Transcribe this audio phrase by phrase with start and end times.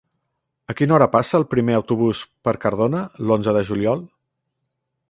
[0.73, 4.05] A quina hora passa el primer autobús per Cardona l'onze de juliol?